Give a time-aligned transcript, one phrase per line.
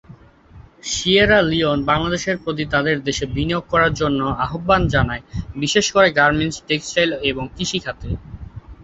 [0.91, 5.23] Sierra Leone বাংলাদেশের প্রতি তাদের দেশে বিনিয়োগ করার জন্য আহবান জানায়,
[5.55, 8.09] বিশেষ করে গার্মেন্টস, টেক্সটাইল এবং কৃষি খাতে।